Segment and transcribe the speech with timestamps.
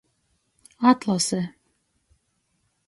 [0.91, 1.41] Atlase.